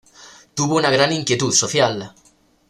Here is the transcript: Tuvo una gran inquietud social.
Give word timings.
Tuvo 0.55 0.77
una 0.77 0.89
gran 0.89 1.13
inquietud 1.13 1.51
social. 1.51 2.11